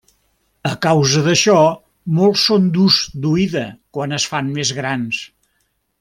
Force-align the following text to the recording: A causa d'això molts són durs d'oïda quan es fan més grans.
A 0.69 0.69
causa 0.85 1.19
d'això 1.25 1.57
molts 2.19 2.45
són 2.51 2.65
durs 2.77 2.97
d'oïda 3.25 3.65
quan 3.99 4.17
es 4.21 4.25
fan 4.35 4.49
més 4.55 4.73
grans. 4.83 5.21